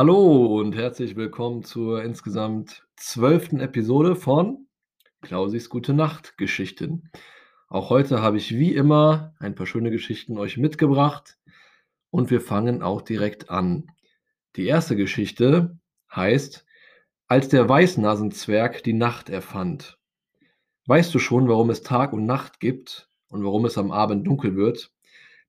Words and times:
Hallo 0.00 0.58
und 0.58 0.74
herzlich 0.76 1.14
willkommen 1.14 1.62
zur 1.62 2.02
insgesamt 2.02 2.86
zwölften 2.96 3.60
Episode 3.60 4.16
von 4.16 4.66
Klausis 5.20 5.68
Gute 5.68 5.92
Nacht 5.92 6.38
Geschichten. 6.38 7.10
Auch 7.68 7.90
heute 7.90 8.22
habe 8.22 8.38
ich 8.38 8.56
wie 8.56 8.74
immer 8.74 9.34
ein 9.40 9.54
paar 9.54 9.66
schöne 9.66 9.90
Geschichten 9.90 10.38
euch 10.38 10.56
mitgebracht 10.56 11.36
und 12.08 12.30
wir 12.30 12.40
fangen 12.40 12.80
auch 12.80 13.02
direkt 13.02 13.50
an. 13.50 13.88
Die 14.56 14.64
erste 14.64 14.96
Geschichte 14.96 15.78
heißt 16.16 16.64
Als 17.28 17.50
der 17.50 17.68
Weißnasenzwerg 17.68 18.82
die 18.82 18.94
Nacht 18.94 19.28
erfand. 19.28 19.98
Weißt 20.86 21.14
du 21.14 21.18
schon, 21.18 21.46
warum 21.46 21.68
es 21.68 21.82
Tag 21.82 22.14
und 22.14 22.24
Nacht 22.24 22.58
gibt 22.58 23.10
und 23.28 23.44
warum 23.44 23.66
es 23.66 23.76
am 23.76 23.90
Abend 23.90 24.26
dunkel 24.26 24.56
wird? 24.56 24.94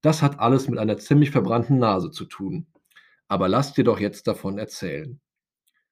Das 0.02 0.21
hat 0.21 0.41
alles 0.41 0.67
mit 0.67 0.77
einer 0.77 0.97
ziemlich 0.97 1.31
verbrannten 1.31 1.79
Nase 1.79 2.11
zu 2.11 2.25
tun. 2.25 2.67
Aber 3.31 3.48
lass 3.48 3.71
dir 3.71 3.85
doch 3.85 4.02
jetzt 4.02 4.27
davon 4.27 4.58
erzählen. 4.58 5.21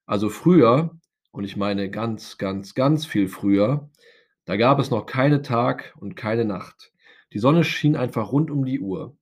Also 0.06 0.28
früher, 0.28 1.00
und 1.32 1.46
ich 1.46 1.56
meine 1.56 1.90
ganz, 1.90 2.38
ganz, 2.38 2.76
ganz 2.76 3.06
viel 3.06 3.30
früher, 3.30 3.90
da 4.44 4.58
gab 4.58 4.78
es 4.78 4.92
noch 4.92 5.06
keine 5.06 5.42
Tag 5.42 5.96
und 6.02 6.18
keine 6.18 6.44
Nacht. 6.44 6.92
Die 7.32 7.40
Sonne 7.40 7.64
schien 7.64 7.96
einfach 7.96 8.34
rund 8.34 8.52
um 8.52 8.66
die 8.66 8.82
Uhr. 8.82 9.16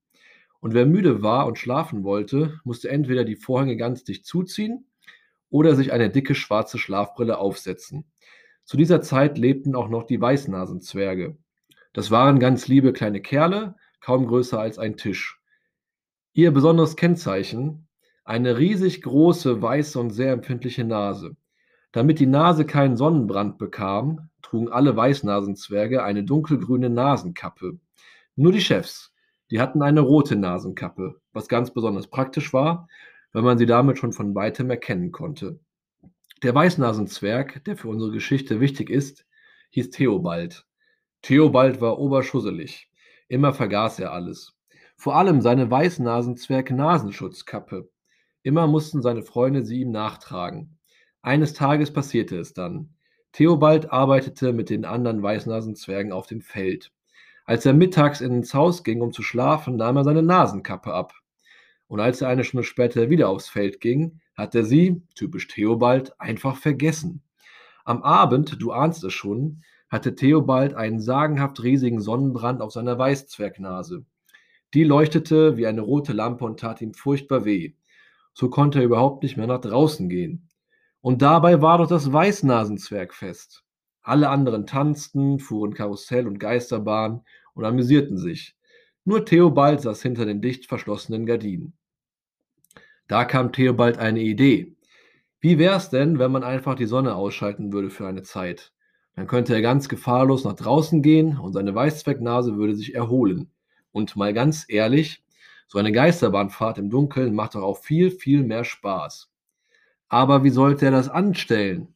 Und 0.59 0.73
wer 0.73 0.87
müde 0.87 1.21
war 1.21 1.45
und 1.45 1.59
schlafen 1.59 2.03
wollte, 2.03 2.59
musste 2.63 2.89
entweder 2.89 3.23
die 3.23 3.35
Vorhänge 3.35 3.77
ganz 3.77 4.03
dicht 4.03 4.25
zuziehen 4.25 4.87
oder 5.51 5.75
sich 5.75 5.93
eine 5.93 6.09
dicke 6.09 6.33
schwarze 6.33 6.79
Schlafbrille 6.79 7.37
aufsetzen. 7.37 8.11
Zu 8.63 8.77
dieser 8.77 9.03
Zeit 9.03 9.37
lebten 9.37 9.75
auch 9.75 9.89
noch 9.89 10.05
die 10.05 10.19
Weißnasenzwerge. 10.19 11.37
Das 11.93 12.09
waren 12.09 12.39
ganz 12.39 12.67
liebe 12.67 12.93
kleine 12.93 13.21
Kerle, 13.21 13.75
kaum 13.99 14.25
größer 14.25 14.59
als 14.59 14.79
ein 14.79 14.97
Tisch. 14.97 15.39
Ihr 16.33 16.49
besonderes 16.49 16.95
Kennzeichen 16.95 17.86
eine 18.27 18.57
riesig 18.57 19.01
große, 19.03 19.61
weiße 19.61 19.97
und 19.97 20.09
sehr 20.09 20.33
empfindliche 20.33 20.83
Nase. 20.83 21.37
Damit 21.93 22.19
die 22.19 22.25
Nase 22.25 22.65
keinen 22.65 22.97
Sonnenbrand 22.97 23.57
bekam, 23.57 24.29
trugen 24.41 24.67
alle 24.67 24.97
Weißnasenzwerge 24.97 26.03
eine 26.03 26.25
dunkelgrüne 26.25 26.89
Nasenkappe. 26.89 27.79
Nur 28.35 28.51
die 28.51 28.59
Chefs, 28.59 29.13
die 29.49 29.61
hatten 29.61 29.81
eine 29.81 30.01
rote 30.01 30.35
Nasenkappe, 30.35 31.21
was 31.31 31.47
ganz 31.47 31.71
besonders 31.71 32.07
praktisch 32.07 32.51
war, 32.51 32.89
weil 33.31 33.43
man 33.43 33.57
sie 33.57 33.65
damit 33.65 33.97
schon 33.97 34.11
von 34.11 34.35
weitem 34.35 34.69
erkennen 34.69 35.13
konnte. 35.13 35.61
Der 36.43 36.53
Weißnasenzwerg, 36.53 37.63
der 37.63 37.77
für 37.77 37.87
unsere 37.87 38.11
Geschichte 38.11 38.59
wichtig 38.59 38.89
ist, 38.89 39.25
hieß 39.69 39.91
Theobald. 39.91 40.65
Theobald 41.21 41.79
war 41.79 41.97
oberschusselig. 41.97 42.91
Immer 43.29 43.53
vergaß 43.53 43.99
er 43.99 44.11
alles. 44.11 44.53
Vor 44.97 45.15
allem 45.15 45.39
seine 45.39 45.71
Weißnasenzwerg-Nasenschutzkappe. 45.71 47.89
Immer 48.47 48.65
mussten 48.65 49.01
seine 49.01 49.23
Freunde 49.23 49.65
sie 49.65 49.81
ihm 49.81 49.91
nachtragen. 49.91 50.77
Eines 51.21 51.53
Tages 51.53 51.91
passierte 51.91 52.37
es 52.39 52.53
dann. 52.53 52.93
Theobald 53.33 53.91
arbeitete 53.91 54.53
mit 54.53 54.69
den 54.69 54.85
anderen 54.85 55.21
Weißnasenzwergen 55.21 56.13
auf 56.13 56.27
dem 56.27 56.39
Feld. 56.39 56.93
Als 57.43 57.65
er 57.65 57.73
mittags 57.73 58.21
ins 58.21 58.53
Haus 58.53 58.85
ging, 58.85 59.01
um 59.01 59.11
zu 59.11 59.21
schlafen, 59.21 59.75
nahm 59.75 59.97
er 59.97 60.05
seine 60.05 60.23
Nasenkappe 60.23 60.93
ab. 60.93 61.13
Und 61.87 61.99
als 61.99 62.21
er 62.21 62.29
eine 62.29 62.45
Stunde 62.45 62.63
später 62.63 63.09
wieder 63.09 63.27
aufs 63.27 63.49
Feld 63.49 63.81
ging, 63.81 64.21
hat 64.33 64.55
er 64.55 64.63
sie, 64.63 65.01
typisch 65.13 65.49
Theobald, 65.49 66.17
einfach 66.17 66.55
vergessen. 66.55 67.23
Am 67.83 68.01
Abend, 68.01 68.61
du 68.61 68.71
ahnst 68.71 69.03
es 69.03 69.11
schon, 69.11 69.61
hatte 69.89 70.15
Theobald 70.15 70.73
einen 70.73 71.01
sagenhaft 71.01 71.61
riesigen 71.63 71.99
Sonnenbrand 71.99 72.61
auf 72.61 72.71
seiner 72.71 72.97
Weißzwergnase. 72.97 74.05
Die 74.73 74.85
leuchtete 74.85 75.57
wie 75.57 75.67
eine 75.67 75.81
rote 75.81 76.13
Lampe 76.13 76.45
und 76.45 76.61
tat 76.61 76.81
ihm 76.81 76.93
furchtbar 76.93 77.43
weh 77.43 77.73
so 78.37 78.51
konnte 78.51 78.77
er 78.77 78.85
überhaupt 78.85 79.23
nicht 79.23 79.35
mehr 79.35 79.47
nach 79.47 79.61
draußen 79.61 80.09
gehen. 80.09 80.47
Und 81.01 81.23
dabei 81.23 81.59
war 81.63 81.79
doch 81.79 81.87
das 81.87 82.13
Weißnasenzwergfest. 82.13 83.63
Alle 84.03 84.29
anderen 84.29 84.67
tanzten, 84.67 85.39
fuhren 85.39 85.73
Karussell 85.73 86.27
und 86.27 86.37
Geisterbahn 86.37 87.23
und 87.55 87.65
amüsierten 87.65 88.19
sich. 88.19 88.55
Nur 89.05 89.25
Theobald 89.25 89.81
saß 89.81 90.03
hinter 90.03 90.25
den 90.25 90.39
dicht 90.39 90.67
verschlossenen 90.67 91.25
Gardinen. 91.25 91.73
Da 93.07 93.25
kam 93.25 93.53
Theobald 93.53 93.97
eine 93.97 94.21
Idee. 94.21 94.75
Wie 95.39 95.57
wär's 95.57 95.89
denn, 95.89 96.19
wenn 96.19 96.31
man 96.31 96.43
einfach 96.43 96.75
die 96.75 96.85
Sonne 96.85 97.15
ausschalten 97.15 97.73
würde 97.73 97.89
für 97.89 98.05
eine 98.05 98.21
Zeit? 98.21 98.71
Dann 99.15 99.25
könnte 99.25 99.55
er 99.55 99.63
ganz 99.63 99.89
gefahrlos 99.89 100.43
nach 100.43 100.53
draußen 100.53 101.01
gehen 101.01 101.39
und 101.39 101.53
seine 101.53 101.73
Weißzwergnase 101.73 102.55
würde 102.55 102.75
sich 102.75 102.93
erholen. 102.93 103.49
Und 103.91 104.15
mal 104.15 104.31
ganz 104.31 104.65
ehrlich, 104.67 105.23
so 105.67 105.79
eine 105.79 105.91
Geisterbahnfahrt 105.91 106.77
im 106.77 106.89
Dunkeln 106.89 107.35
macht 107.35 107.55
doch 107.55 107.61
auch 107.61 107.77
viel, 107.77 108.09
viel 108.09 108.43
mehr 108.43 108.63
Spaß. 108.63 109.29
Aber 110.07 110.43
wie 110.43 110.49
sollte 110.49 110.85
er 110.85 110.91
das 110.91 111.09
anstellen? 111.09 111.93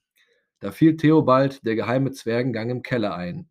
Da 0.60 0.72
fiel 0.72 0.98
Theobald 0.98 1.66
der 1.66 1.76
geheime 1.76 2.12
Zwergengang 2.12 2.70
im 2.70 2.84
Keller 2.84 3.16
ein. 3.16 3.50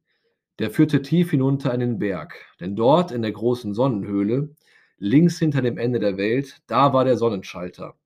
Der 0.59 0.71
führte 0.71 1.01
tief 1.01 1.31
hinunter 1.31 1.73
an 1.73 1.81
den 1.81 1.99
Berg, 1.99 2.35
denn 2.61 2.77
dort 2.77 3.13
in 3.13 3.23
der 3.23 3.33
großen 3.33 3.73
Sonnenhöhle, 3.73 4.55
links 4.99 5.39
hinter 5.39 5.63
dem 5.63 5.79
Ende 5.79 5.99
der 5.99 6.19
Welt, 6.19 6.61
da 6.67 6.93
war 6.93 7.07
der 7.07 7.17
Sonnenschalter. 7.17 7.97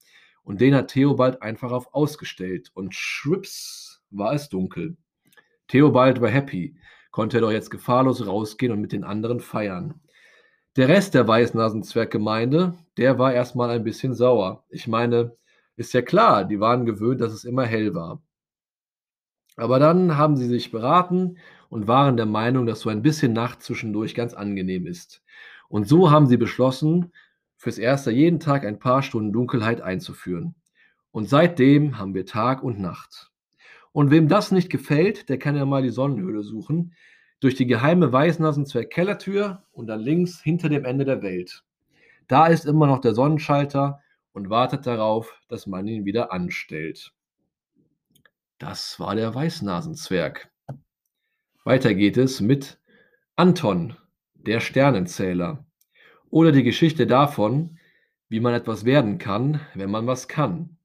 Und 0.45 0.61
den 0.61 0.75
hat 0.75 0.89
Theobald 0.89 1.43
einfach 1.43 1.73
auf 1.73 1.93
ausgestellt 1.95 2.71
und 2.75 2.95
schwips 2.95 4.03
war 4.11 4.35
es 4.35 4.49
dunkel. 4.49 4.97
Theobald 5.67 6.21
war 6.21 6.31
happy, 6.31 6.77
konnte 7.11 7.39
er 7.39 7.41
doch 7.41 7.51
jetzt 7.51 7.71
gefahrlos 7.71 8.25
rausgehen 8.25 8.71
und 8.71 8.81
mit 8.81 8.93
den 8.93 9.03
anderen 9.03 9.41
feiern. 9.41 10.01
Der 10.77 10.89
Rest 10.89 11.15
der 11.15 11.29
Weißnasenzwerggemeinde, 11.29 12.75
der 12.97 13.17
war 13.17 13.33
erstmal 13.33 13.71
ein 13.71 13.85
bisschen 13.85 14.13
sauer. 14.13 14.65
Ich 14.71 14.89
meine, 14.89 15.37
ist 15.77 15.95
ja 15.95 16.03
klar, 16.03 16.45
die 16.45 16.59
waren 16.59 16.85
gewöhnt, 16.85 17.21
dass 17.21 17.33
es 17.33 17.45
immer 17.45 17.65
hell 17.65 17.95
war. 17.95 18.21
Aber 19.57 19.79
dann 19.79 20.17
haben 20.17 20.37
sie 20.37 20.49
sich 20.49 20.73
beraten 20.73 21.39
und 21.69 21.87
waren 21.87 22.17
der 22.17 22.27
Meinung, 22.27 22.67
dass 22.67 22.81
so 22.81 22.91
ein 22.91 23.03
bisschen 23.03 23.33
Nacht 23.33 23.63
zwischendurch 23.63 24.17
ganz 24.17 24.35
angenehm 24.35 24.89
ist. 24.89 25.23
Und 25.69 25.87
so 25.87 26.11
haben 26.11 26.27
sie 26.27 26.37
beschlossen, 26.37 27.13
fürs 27.57 27.79
Erste 27.79 28.11
jeden 28.11 28.41
Tag 28.41 28.65
ein 28.67 28.81
paar 28.81 29.03
Stunden 29.03 29.33
Dunkelheit 29.33 29.81
einzuführen. 29.81 30.57
Und 31.13 31.29
seitdem 31.29 31.99
haben 31.99 32.15
wir 32.15 32.27
Tag 32.27 32.65
und 32.65 32.81
Nacht. 32.81 33.31
Und 33.93 34.11
wem 34.11 34.27
das 34.27 34.51
nicht 34.51 34.71
gefällt, 34.71 35.29
der 35.29 35.39
kann 35.39 35.55
ja 35.55 35.67
mal 35.67 35.83
die 35.83 35.91
Sonnenhöhle 35.91 36.43
suchen 36.43 36.95
durch 37.41 37.55
die 37.55 37.67
geheime 37.67 38.13
Weißnasenzwerg-Kellertür 38.13 39.63
und 39.73 39.87
dann 39.87 40.01
links 40.01 40.41
hinter 40.41 40.69
dem 40.69 40.85
Ende 40.85 41.05
der 41.05 41.23
Welt. 41.23 41.65
Da 42.29 42.47
ist 42.47 42.65
immer 42.65 42.87
noch 42.87 43.01
der 43.01 43.15
Sonnenschalter 43.15 44.01
und 44.33 44.51
wartet 44.51 44.87
darauf, 44.87 45.39
dass 45.49 45.67
man 45.67 45.87
ihn 45.87 46.05
wieder 46.05 46.33
anstellt. 46.33 47.13
Das 48.59 48.99
war 48.99 49.15
der 49.15 49.35
Weißnasenzwerg. 49.35 50.51
Weiter 51.65 51.95
geht 51.95 52.17
es 52.17 52.41
mit 52.41 52.79
Anton, 53.37 53.97
der 54.35 54.61
Sternenzähler. 54.61 55.65
Oder 56.31 56.53
die 56.53 56.63
Geschichte 56.63 57.07
davon, 57.07 57.79
wie 58.29 58.41
man 58.41 58.55
etwas 58.55 58.85
werden 58.85 59.19
kann, 59.19 59.61
wenn 59.75 59.91
man 59.91 60.07
was 60.07 60.29
kann. 60.29 60.77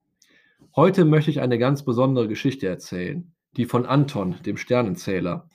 Heute 0.75 1.05
möchte 1.05 1.31
ich 1.31 1.41
eine 1.41 1.57
ganz 1.57 1.83
besondere 1.83 2.27
Geschichte 2.27 2.67
erzählen, 2.67 3.33
die 3.57 3.65
von 3.65 3.85
Anton, 3.85 4.35
dem 4.45 4.57
Sternenzähler. 4.57 5.49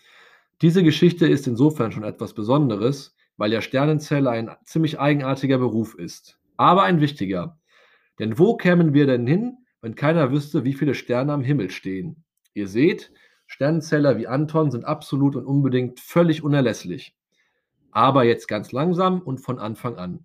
Diese 0.64 0.82
Geschichte 0.82 1.26
ist 1.26 1.46
insofern 1.46 1.92
schon 1.92 2.04
etwas 2.04 2.32
Besonderes, 2.32 3.14
weil 3.36 3.50
der 3.50 3.60
Sternenzähler 3.60 4.30
ein 4.30 4.50
ziemlich 4.64 4.98
eigenartiger 4.98 5.58
Beruf 5.58 5.94
ist. 5.94 6.40
Aber 6.56 6.84
ein 6.84 7.02
wichtiger. 7.02 7.58
Denn 8.18 8.38
wo 8.38 8.56
kämen 8.56 8.94
wir 8.94 9.06
denn 9.06 9.26
hin, 9.26 9.58
wenn 9.82 9.94
keiner 9.94 10.30
wüsste, 10.32 10.64
wie 10.64 10.72
viele 10.72 10.94
Sterne 10.94 11.34
am 11.34 11.42
Himmel 11.44 11.68
stehen? 11.68 12.24
Ihr 12.54 12.66
seht, 12.66 13.12
Sternenzähler 13.46 14.16
wie 14.16 14.26
Anton 14.26 14.70
sind 14.70 14.86
absolut 14.86 15.36
und 15.36 15.44
unbedingt 15.44 16.00
völlig 16.00 16.42
unerlässlich. 16.42 17.14
Aber 17.90 18.24
jetzt 18.24 18.48
ganz 18.48 18.72
langsam 18.72 19.20
und 19.20 19.42
von 19.42 19.58
Anfang 19.58 19.96
an. 19.96 20.24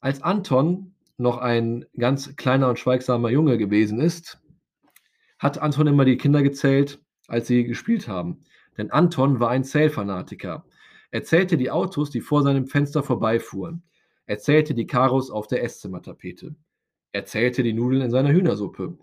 Als 0.00 0.24
Anton 0.24 0.92
noch 1.18 1.38
ein 1.38 1.86
ganz 1.96 2.34
kleiner 2.34 2.68
und 2.68 2.80
schweigsamer 2.80 3.30
Junge 3.30 3.58
gewesen 3.58 4.00
ist, 4.00 4.40
hat 5.38 5.58
Anton 5.58 5.86
immer 5.86 6.04
die 6.04 6.16
Kinder 6.16 6.42
gezählt, 6.42 7.00
als 7.28 7.46
sie 7.46 7.62
gespielt 7.62 8.08
haben. 8.08 8.42
Denn 8.78 8.90
Anton 8.90 9.40
war 9.40 9.50
ein 9.50 9.64
Zählfanatiker. 9.64 10.64
Er 11.10 11.24
zählte 11.24 11.56
die 11.56 11.70
Autos, 11.70 12.10
die 12.10 12.20
vor 12.20 12.42
seinem 12.42 12.66
Fenster 12.66 13.02
vorbeifuhren. 13.02 13.82
Er 14.26 14.38
zählte 14.38 14.74
die 14.74 14.86
Karos 14.86 15.30
auf 15.30 15.46
der 15.48 15.62
Esszimmertapete. 15.62 16.54
Er 17.12 17.24
zählte 17.24 17.62
die 17.62 17.72
Nudeln 17.72 18.02
in 18.02 18.10
seiner 18.10 18.30
Hühnersuppe. 18.30 18.96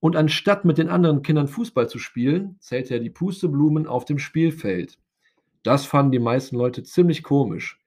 Und 0.00 0.16
anstatt 0.16 0.64
mit 0.64 0.78
den 0.78 0.88
anderen 0.88 1.22
Kindern 1.22 1.48
Fußball 1.48 1.88
zu 1.88 1.98
spielen, 1.98 2.56
zählte 2.58 2.94
er 2.94 3.00
die 3.00 3.10
Pusteblumen 3.10 3.86
auf 3.86 4.04
dem 4.04 4.18
Spielfeld. 4.18 4.98
Das 5.62 5.86
fanden 5.86 6.12
die 6.12 6.18
meisten 6.18 6.56
Leute 6.56 6.82
ziemlich 6.82 7.22
komisch. 7.22 7.80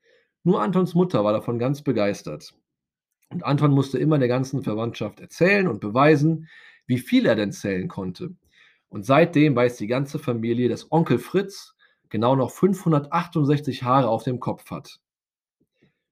Nur 0.43 0.61
Antons 0.61 0.95
Mutter 0.95 1.23
war 1.25 1.33
davon 1.33 1.59
ganz 1.59 1.81
begeistert. 1.81 2.55
Und 3.29 3.43
Anton 3.43 3.71
musste 3.71 3.97
immer 3.97 4.17
der 4.17 4.29
ganzen 4.29 4.63
Verwandtschaft 4.63 5.19
erzählen 5.19 5.67
und 5.67 5.81
beweisen, 5.81 6.47
wie 6.87 6.99
viel 6.99 7.25
er 7.25 7.35
denn 7.35 7.51
zählen 7.51 7.89
konnte. 7.89 8.35
Und 8.95 9.05
seitdem 9.05 9.57
weiß 9.57 9.75
die 9.75 9.87
ganze 9.87 10.19
Familie, 10.19 10.69
dass 10.69 10.89
Onkel 10.89 11.19
Fritz 11.19 11.75
genau 12.07 12.33
noch 12.37 12.49
568 12.49 13.83
Haare 13.83 14.07
auf 14.07 14.23
dem 14.23 14.39
Kopf 14.39 14.71
hat. 14.71 15.01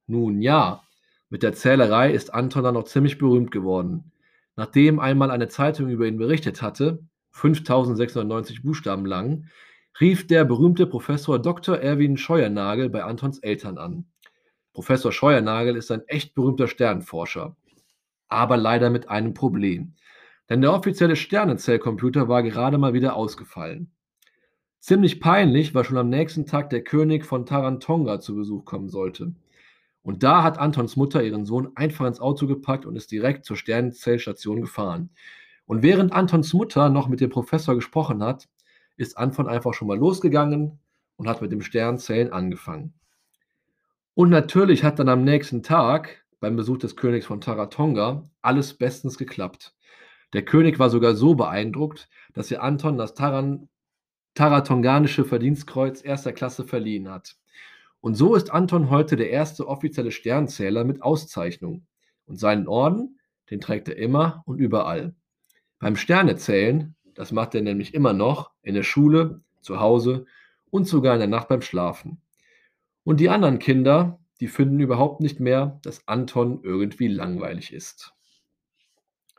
Nun 0.05 0.41
ja, 0.41 0.83
mit 1.29 1.43
der 1.43 1.53
Zählerei 1.53 2.11
ist 2.11 2.33
Anton 2.33 2.61
dann 2.61 2.73
noch 2.73 2.83
ziemlich 2.83 3.17
berühmt 3.17 3.51
geworden. 3.51 4.11
Nachdem 4.57 4.99
einmal 4.99 5.31
eine 5.31 5.47
Zeitung 5.47 5.87
über 5.87 6.07
ihn 6.07 6.17
berichtet 6.17 6.61
hatte, 6.61 6.99
5690 7.31 8.63
Buchstaben 8.63 9.05
lang, 9.05 9.47
rief 10.01 10.27
der 10.27 10.43
berühmte 10.43 10.85
Professor 10.85 11.41
Dr. 11.41 11.77
Erwin 11.77 12.17
Scheuernagel 12.17 12.89
bei 12.89 13.05
Antons 13.05 13.39
Eltern 13.39 13.77
an. 13.77 14.07
Professor 14.73 15.13
Scheuernagel 15.13 15.77
ist 15.77 15.89
ein 15.89 16.05
echt 16.07 16.35
berühmter 16.35 16.67
Sternforscher, 16.67 17.55
aber 18.27 18.57
leider 18.57 18.89
mit 18.89 19.07
einem 19.07 19.33
Problem. 19.33 19.95
Denn 20.49 20.61
der 20.61 20.73
offizielle 20.73 21.15
Sternenzellcomputer 21.15 22.27
war 22.27 22.43
gerade 22.43 22.77
mal 22.77 22.93
wieder 22.93 23.15
ausgefallen. 23.15 23.91
Ziemlich 24.79 25.21
peinlich 25.21 25.73
war 25.73 25.85
schon 25.85 25.97
am 25.97 26.09
nächsten 26.09 26.45
Tag 26.45 26.69
der 26.69 26.83
König 26.83 27.25
von 27.25 27.45
Tarantonga 27.45 28.19
zu 28.19 28.35
Besuch 28.35 28.65
kommen 28.65 28.89
sollte. 28.89 29.33
Und 30.01 30.23
da 30.23 30.43
hat 30.43 30.59
Antons 30.59 30.97
Mutter 30.97 31.23
ihren 31.23 31.45
Sohn 31.45 31.71
einfach 31.75 32.05
ins 32.05 32.19
Auto 32.19 32.45
gepackt 32.47 32.85
und 32.85 32.97
ist 32.97 33.09
direkt 33.09 33.45
zur 33.45 33.55
Sternenzellstation 33.55 34.59
gefahren. 34.59 35.09
Und 35.65 35.81
während 35.81 36.11
Antons 36.11 36.53
Mutter 36.53 36.89
noch 36.89 37.07
mit 37.07 37.21
dem 37.21 37.29
Professor 37.29 37.75
gesprochen 37.75 38.21
hat, 38.21 38.49
ist 38.97 39.17
Anton 39.17 39.47
einfach 39.47 39.73
schon 39.73 39.87
mal 39.87 39.97
losgegangen 39.97 40.79
und 41.15 41.29
hat 41.29 41.41
mit 41.41 41.53
dem 41.53 41.61
Sternzellen 41.61 42.33
angefangen. 42.33 42.93
Und 44.13 44.29
natürlich 44.29 44.83
hat 44.83 44.99
dann 44.99 45.09
am 45.09 45.23
nächsten 45.23 45.63
Tag 45.63 46.25
beim 46.41 46.57
Besuch 46.57 46.77
des 46.77 46.97
Königs 46.97 47.25
von 47.25 47.39
Taratonga 47.39 48.29
alles 48.41 48.73
bestens 48.73 49.17
geklappt. 49.17 49.73
Der 50.33 50.43
König 50.43 50.79
war 50.79 50.89
sogar 50.89 51.15
so 51.15 51.35
beeindruckt, 51.35 52.09
dass 52.33 52.51
er 52.51 52.63
Anton 52.63 52.97
das 52.97 53.13
Taran 53.13 53.69
Taratonganische 54.35 55.25
Verdienstkreuz 55.25 56.03
erster 56.03 56.33
Klasse 56.33 56.63
verliehen 56.63 57.07
hat. 57.07 57.35
Und 58.01 58.15
so 58.15 58.33
ist 58.33 58.51
Anton 58.51 58.89
heute 58.89 59.15
der 59.15 59.29
erste 59.29 59.67
offizielle 59.67 60.11
Sternzähler 60.11 60.83
mit 60.83 61.03
Auszeichnung. 61.03 61.85
Und 62.25 62.39
seinen 62.39 62.67
Orden, 62.67 63.19
den 63.51 63.61
trägt 63.61 63.89
er 63.89 63.97
immer 63.97 64.41
und 64.45 64.57
überall. 64.57 65.13
Beim 65.77 65.95
Sternezählen, 65.95 66.95
das 67.13 67.31
macht 67.31 67.53
er 67.53 67.61
nämlich 67.61 67.93
immer 67.93 68.13
noch, 68.13 68.51
in 68.63 68.73
der 68.73 68.83
Schule, 68.83 69.41
zu 69.61 69.79
Hause 69.79 70.25
und 70.71 70.87
sogar 70.87 71.13
in 71.13 71.19
der 71.19 71.29
Nacht 71.29 71.47
beim 71.47 71.61
Schlafen. 71.61 72.21
Und 73.03 73.19
die 73.19 73.29
anderen 73.29 73.59
Kinder, 73.59 74.19
die 74.39 74.47
finden 74.47 74.79
überhaupt 74.79 75.21
nicht 75.21 75.39
mehr, 75.39 75.79
dass 75.83 76.07
Anton 76.07 76.61
irgendwie 76.63 77.07
langweilig 77.07 77.71
ist. 77.71 78.15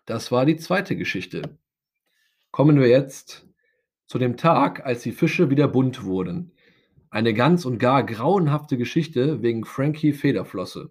Das 0.07 0.31
war 0.31 0.45
die 0.45 0.57
zweite 0.57 0.97
Geschichte. 0.97 1.59
Kommen 2.51 2.79
wir 2.79 2.89
jetzt 2.89 3.49
zu 4.07 4.19
dem 4.19 4.37
Tag, 4.37 4.85
als 4.85 5.03
die 5.03 5.13
Fische 5.13 5.49
wieder 5.49 5.67
bunt 5.67 6.05
wurden. 6.05 6.53
Eine 7.11 7.33
ganz 7.33 7.65
und 7.65 7.79
gar 7.79 8.05
grauenhafte 8.05 8.77
Geschichte 8.77 9.41
wegen 9.41 9.65
Frankie 9.65 10.13
Federflosse. 10.13 10.91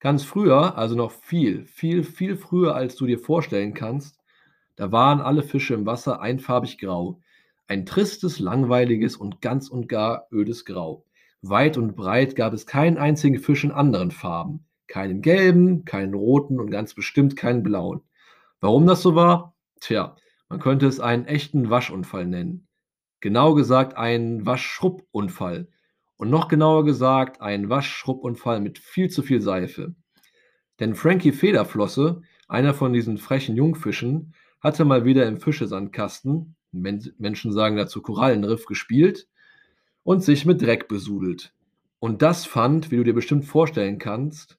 Ganz 0.00 0.22
früher, 0.22 0.76
also 0.76 0.94
noch 0.94 1.12
viel, 1.12 1.64
viel, 1.64 2.04
viel 2.04 2.36
früher, 2.36 2.74
als 2.74 2.96
du 2.96 3.06
dir 3.06 3.18
vorstellen 3.18 3.72
kannst, 3.72 4.20
da 4.76 4.92
waren 4.92 5.20
alle 5.20 5.42
Fische 5.42 5.72
im 5.72 5.86
Wasser 5.86 6.20
einfarbig 6.20 6.78
grau. 6.78 7.22
Ein 7.68 7.86
tristes, 7.86 8.38
langweiliges 8.38 9.16
und 9.16 9.40
ganz 9.40 9.68
und 9.68 9.88
gar 9.88 10.26
ödes 10.30 10.66
Grau. 10.66 11.06
Weit 11.40 11.78
und 11.78 11.96
breit 11.96 12.36
gab 12.36 12.52
es 12.52 12.66
keinen 12.66 12.98
einzigen 12.98 13.38
Fisch 13.38 13.64
in 13.64 13.70
anderen 13.70 14.10
Farben. 14.10 14.66
Keinen 14.86 15.22
gelben, 15.22 15.84
keinen 15.84 16.14
roten 16.14 16.60
und 16.60 16.70
ganz 16.70 16.94
bestimmt 16.94 17.36
keinen 17.36 17.62
blauen. 17.62 18.02
Warum 18.60 18.86
das 18.86 19.02
so 19.02 19.14
war? 19.14 19.54
Tja, 19.80 20.16
man 20.48 20.60
könnte 20.60 20.86
es 20.86 21.00
einen 21.00 21.26
echten 21.26 21.70
Waschunfall 21.70 22.26
nennen. 22.26 22.68
Genau 23.20 23.54
gesagt 23.54 23.96
einen 23.96 24.46
Waschschrubpunfall. 24.46 25.68
Und 26.16 26.30
noch 26.30 26.48
genauer 26.48 26.84
gesagt 26.84 27.40
einen 27.40 27.68
Waschschrubunfall 27.70 28.60
mit 28.60 28.78
viel 28.78 29.10
zu 29.10 29.22
viel 29.22 29.40
Seife. 29.40 29.94
Denn 30.80 30.94
Frankie 30.94 31.32
Federflosse, 31.32 32.22
einer 32.48 32.74
von 32.74 32.92
diesen 32.92 33.18
frechen 33.18 33.56
Jungfischen, 33.56 34.34
hatte 34.60 34.84
mal 34.84 35.04
wieder 35.04 35.26
im 35.26 35.40
Fischesandkasten, 35.40 36.56
Men 36.72 37.12
Menschen 37.18 37.52
sagen 37.52 37.76
dazu 37.76 38.02
Korallenriff, 38.02 38.66
gespielt 38.66 39.28
und 40.02 40.22
sich 40.22 40.44
mit 40.44 40.60
Dreck 40.60 40.88
besudelt. 40.88 41.54
Und 42.00 42.22
das 42.22 42.44
fand, 42.44 42.90
wie 42.90 42.96
du 42.96 43.04
dir 43.04 43.14
bestimmt 43.14 43.44
vorstellen 43.44 43.98
kannst, 43.98 44.58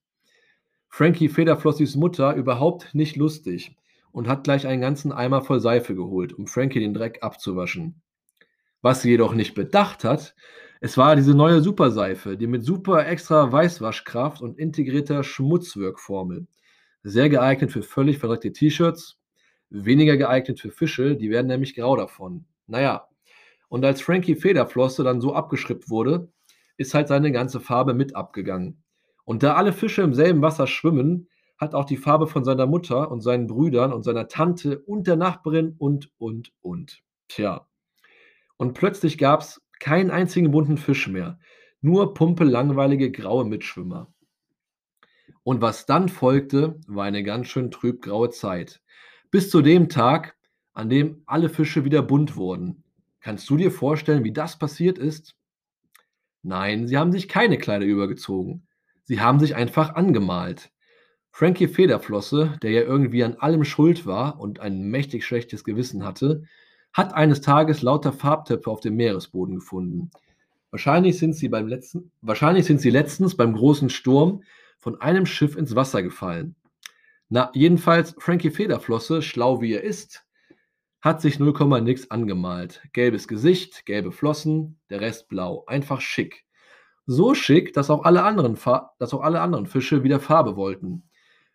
Frankie 0.97 1.27
Federflossis 1.27 1.97
Mutter 1.97 2.35
überhaupt 2.35 2.95
nicht 2.95 3.17
lustig 3.17 3.75
und 4.13 4.29
hat 4.29 4.45
gleich 4.45 4.65
einen 4.65 4.79
ganzen 4.79 5.11
Eimer 5.11 5.41
voll 5.41 5.59
Seife 5.59 5.93
geholt, 5.93 6.31
um 6.31 6.47
Frankie 6.47 6.79
den 6.79 6.93
Dreck 6.93 7.17
abzuwaschen. 7.21 8.01
Was 8.81 9.01
sie 9.01 9.09
jedoch 9.09 9.33
nicht 9.33 9.55
bedacht 9.55 10.05
hat, 10.05 10.35
es 10.79 10.97
war 10.97 11.17
diese 11.17 11.35
neue 11.35 11.59
Superseife, 11.59 12.37
die 12.37 12.47
mit 12.47 12.63
super 12.63 13.05
extra 13.05 13.51
Weißwaschkraft 13.51 14.41
und 14.41 14.57
integrierter 14.57 15.25
Schmutzwirkformel. 15.25 16.47
Sehr 17.03 17.27
geeignet 17.27 17.73
für 17.73 17.83
völlig 17.83 18.17
verdreckte 18.17 18.53
T-Shirts, 18.53 19.19
weniger 19.69 20.15
geeignet 20.15 20.61
für 20.61 20.71
Fische, 20.71 21.17
die 21.17 21.29
werden 21.29 21.47
nämlich 21.47 21.75
grau 21.75 21.97
davon. 21.97 22.45
Naja, 22.67 23.09
und 23.67 23.83
als 23.83 23.99
Frankie 23.99 24.37
Federflosse 24.37 25.03
dann 25.03 25.19
so 25.19 25.33
abgeschrippt 25.33 25.89
wurde, 25.89 26.29
ist 26.77 26.93
halt 26.93 27.09
seine 27.09 27.33
ganze 27.33 27.59
Farbe 27.59 27.93
mit 27.93 28.15
abgegangen. 28.15 28.84
Und 29.25 29.43
da 29.43 29.55
alle 29.55 29.73
Fische 29.73 30.03
im 30.03 30.13
selben 30.13 30.41
Wasser 30.41 30.67
schwimmen, 30.67 31.27
hat 31.57 31.73
auch 31.73 31.85
die 31.85 31.97
Farbe 31.97 32.27
von 32.27 32.43
seiner 32.43 32.67
Mutter 32.67 33.11
und 33.11 33.21
seinen 33.21 33.47
Brüdern 33.47 33.93
und 33.93 34.03
seiner 34.03 34.27
Tante 34.27 34.79
und 34.79 35.07
der 35.07 35.15
Nachbarin 35.15 35.75
und, 35.77 36.11
und, 36.17 36.53
und. 36.61 37.01
Tja. 37.27 37.67
Und 38.57 38.73
plötzlich 38.73 39.17
gab 39.17 39.41
es 39.41 39.61
keinen 39.79 40.11
einzigen 40.11 40.51
bunten 40.51 40.77
Fisch 40.77 41.07
mehr, 41.07 41.39
nur 41.81 42.13
pumpe 42.13 42.43
langweilige 42.43 43.11
graue 43.11 43.45
Mitschwimmer. 43.45 44.13
Und 45.43 45.61
was 45.61 45.85
dann 45.85 46.09
folgte, 46.09 46.79
war 46.87 47.05
eine 47.05 47.23
ganz 47.23 47.47
schön 47.47 47.71
trübgraue 47.71 48.29
Zeit. 48.29 48.81
Bis 49.31 49.49
zu 49.49 49.61
dem 49.61 49.89
Tag, 49.89 50.35
an 50.73 50.89
dem 50.89 51.23
alle 51.25 51.49
Fische 51.49 51.85
wieder 51.85 52.01
bunt 52.01 52.35
wurden. 52.35 52.83
Kannst 53.19 53.49
du 53.49 53.57
dir 53.57 53.71
vorstellen, 53.71 54.23
wie 54.23 54.33
das 54.33 54.57
passiert 54.57 54.97
ist? 54.97 55.35
Nein, 56.41 56.87
sie 56.87 56.97
haben 56.97 57.11
sich 57.11 57.27
keine 57.27 57.57
Kleider 57.57 57.85
übergezogen. 57.85 58.64
Sie 59.05 59.21
haben 59.21 59.39
sich 59.39 59.55
einfach 59.55 59.95
angemalt. 59.95 60.71
Frankie 61.31 61.67
Federflosse, 61.67 62.57
der 62.63 62.71
ja 62.71 62.81
irgendwie 62.81 63.23
an 63.23 63.35
allem 63.35 63.63
schuld 63.63 64.05
war 64.05 64.39
und 64.39 64.59
ein 64.59 64.83
mächtig 64.83 65.25
schlechtes 65.25 65.63
Gewissen 65.63 66.03
hatte, 66.03 66.43
hat 66.91 67.13
eines 67.13 67.41
Tages 67.41 67.81
lauter 67.81 68.13
Farbtöpfe 68.13 68.69
auf 68.69 68.79
dem 68.79 68.95
Meeresboden 68.95 69.55
gefunden. 69.55 70.09
Wahrscheinlich 70.71 71.19
sind 71.19 71.35
sie, 71.35 71.49
beim 71.49 71.67
letzten, 71.67 72.11
wahrscheinlich 72.21 72.65
sind 72.65 72.81
sie 72.81 72.89
letztens 72.89 73.37
beim 73.37 73.53
großen 73.53 73.89
Sturm 73.89 74.43
von 74.79 74.99
einem 74.99 75.25
Schiff 75.25 75.55
ins 75.55 75.75
Wasser 75.75 76.01
gefallen. 76.01 76.55
Na, 77.29 77.51
jedenfalls, 77.53 78.15
Frankie 78.17 78.49
Federflosse, 78.49 79.21
schlau 79.21 79.61
wie 79.61 79.73
er 79.73 79.83
ist, 79.83 80.25
hat 81.01 81.21
sich 81.21 81.37
0, 81.37 81.81
nix 81.81 82.09
angemalt. 82.09 82.81
Gelbes 82.91 83.27
Gesicht, 83.27 83.85
gelbe 83.85 84.11
Flossen, 84.11 84.79
der 84.89 85.01
Rest 85.01 85.29
blau. 85.29 85.63
Einfach 85.67 86.01
schick. 86.01 86.45
So 87.05 87.35
schick, 87.35 87.73
dass 87.73 87.89
auch 87.89 88.03
alle 88.03 88.23
anderen, 88.23 88.57
dass 88.99 89.13
auch 89.13 89.21
alle 89.21 89.41
anderen 89.41 89.67
Fische 89.67 90.03
wieder 90.03 90.19
Farbe 90.19 90.55
wollten. 90.55 91.09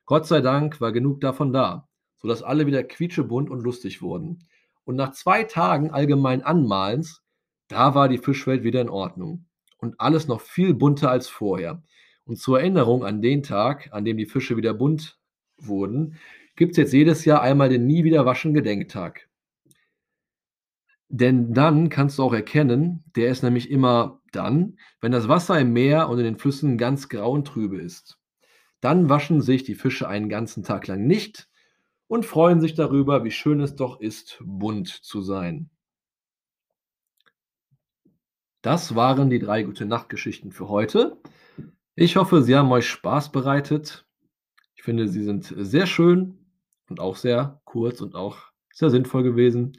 Gott 0.07 0.27
sei 0.27 0.41
Dank 0.41 0.81
war 0.81 0.93
genug 0.93 1.21
davon 1.21 1.53
da, 1.53 1.89
sodass 2.17 2.43
alle 2.43 2.67
wieder 2.67 2.83
quietschebunt 2.85 3.51
und 3.51 3.61
lustig 3.61 4.03
wurden. 4.03 4.47
Und 4.85 4.97
nach 4.97 5.13
zwei 5.13 5.45
Tagen 5.45 5.91
allgemein 5.91 6.43
Anmalens, 6.43 7.23
da 7.69 7.95
war 7.95 8.09
die 8.09 8.19
Fischwelt 8.19 8.65
wieder 8.65 8.81
in 8.81 8.89
Ordnung. 8.89 9.47
Und 9.79 10.01
alles 10.01 10.29
noch 10.29 10.41
viel 10.41 10.75
bunter 10.75 11.11
als 11.11 11.29
vorher. 11.29 11.83
Und 12.25 12.39
zur 12.39 12.61
Erinnerung 12.61 13.05
an 13.05 13.23
den 13.23 13.43
Tag, 13.43 13.89
an 13.93 14.05
dem 14.05 14.17
die 14.17 14.27
Fische 14.27 14.57
wieder 14.57 14.75
bunt 14.75 15.19
wurden, 15.59 16.17
gibt 16.55 16.73
es 16.73 16.77
jetzt 16.77 16.93
jedes 16.93 17.25
Jahr 17.25 17.41
einmal 17.41 17.71
den 17.71 17.87
Nie 17.87 18.05
wieder 18.05 18.27
waschen 18.27 18.53
Gedenktag. 18.53 19.30
Denn 21.13 21.53
dann 21.53 21.89
kannst 21.89 22.19
du 22.19 22.23
auch 22.23 22.33
erkennen, 22.33 23.03
der 23.17 23.31
ist 23.31 23.43
nämlich 23.43 23.69
immer 23.69 24.21
dann, 24.31 24.79
wenn 25.01 25.11
das 25.11 25.27
Wasser 25.27 25.59
im 25.59 25.73
Meer 25.73 26.09
und 26.09 26.19
in 26.19 26.25
den 26.25 26.39
Flüssen 26.39 26.79
ganz 26.79 27.09
grau 27.09 27.33
und 27.33 27.49
trübe 27.49 27.81
ist. 27.81 28.17
Dann 28.81 29.09
waschen 29.09 29.41
sich 29.41 29.65
die 29.65 29.75
Fische 29.75 30.07
einen 30.07 30.29
ganzen 30.29 30.63
Tag 30.63 30.87
lang 30.87 31.09
nicht 31.09 31.49
und 32.07 32.25
freuen 32.25 32.61
sich 32.61 32.75
darüber, 32.75 33.25
wie 33.25 33.33
schön 33.33 33.61
es 33.61 33.75
doch 33.75 34.01
ist, 34.01 34.41
bunt 34.45 34.87
zu 34.89 35.21
sein. 35.21 35.69
Das 38.63 38.95
waren 38.95 39.31
die 39.31 39.41
drei 39.41 39.65
gute 39.65 39.87
Nachtgeschichten 39.87 40.53
für 40.53 40.69
heute. 40.69 41.17
Ich 41.97 42.17
hoffe, 42.17 42.43
sie 42.43 42.55
haben 42.55 42.71
euch 42.71 42.89
Spaß 42.89 43.33
bereitet. 43.33 44.07
Ich 44.77 44.85
finde, 44.85 45.09
sie 45.09 45.25
sind 45.25 45.53
sehr 45.59 45.87
schön 45.87 46.39
und 46.89 47.01
auch 47.01 47.17
sehr 47.17 47.61
kurz 47.65 48.01
und 48.01 48.15
auch 48.15 48.39
sehr 48.73 48.91
sinnvoll 48.91 49.25
gewesen. 49.25 49.73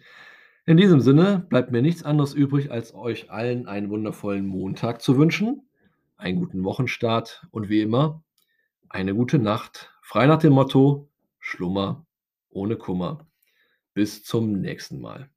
In 0.66 0.78
diesem 0.78 1.02
Sinne 1.02 1.40
bleibt 1.50 1.72
mir 1.72 1.82
nichts 1.82 2.04
anderes 2.04 2.36
übrig, 2.36 2.72
als 2.72 2.94
euch 2.94 3.32
allen 3.32 3.68
einen 3.68 3.90
wundervollen 3.90 4.46
Montag 4.46 5.02
zu 5.02 5.18
wünschen, 5.18 5.68
einen 6.18 6.38
guten 6.38 6.64
Wochenstart 6.64 7.48
und 7.50 7.68
wie 7.68 7.82
immer 7.82 8.24
eine 8.88 9.16
gute 9.16 9.40
Nacht, 9.40 9.92
frei 10.02 10.28
nach 10.28 10.38
dem 10.38 10.54
Motto 10.54 11.10
Schlummer 11.40 12.06
ohne 12.50 12.76
Kummer. 12.76 13.26
Bis 13.96 14.24
zum 14.24 14.62
nächsten 14.62 15.02
Mal. 15.02 15.32